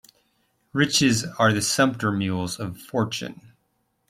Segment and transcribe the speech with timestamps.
[0.73, 3.53] Riches are the sumpter mules of fortune.